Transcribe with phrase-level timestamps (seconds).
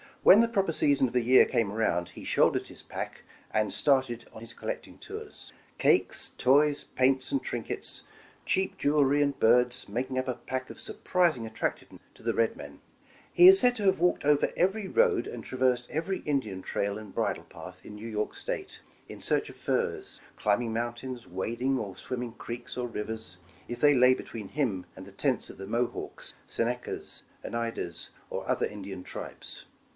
[0.23, 4.27] When the proper season of the year came aroundj he shouldered his pack and started
[4.33, 5.51] on his collecting tours.
[5.77, 8.03] Cakes, toys, paints and trinkets,
[8.45, 12.55] cheap jewelry and birds, making up a pack of surprising attractive ness to the red
[12.55, 12.81] men.
[13.31, 17.13] He is said to have walked over every road, and traversed every Indian trail and
[17.13, 18.79] bridle path in New York State,
[19.09, 23.37] in search of furs, climbing mountains, wading or swimming creeks or rivers,
[23.67, 25.49] if ihey lay be 73 The Original John Jacob Astor tween him and the tents
[25.51, 29.65] of the Mohawks, Senecas, Oneidas, or other Indian tribes.